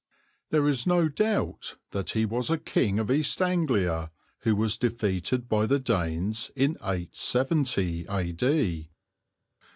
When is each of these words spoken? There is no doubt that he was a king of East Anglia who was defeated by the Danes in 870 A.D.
There 0.49 0.67
is 0.67 0.87
no 0.87 1.07
doubt 1.09 1.75
that 1.91 2.09
he 2.17 2.25
was 2.25 2.49
a 2.49 2.57
king 2.57 2.97
of 2.97 3.11
East 3.11 3.39
Anglia 3.39 4.09
who 4.39 4.55
was 4.55 4.75
defeated 4.75 5.47
by 5.47 5.67
the 5.67 5.77
Danes 5.77 6.49
in 6.55 6.71
870 6.81 8.07
A.D. 8.09 8.89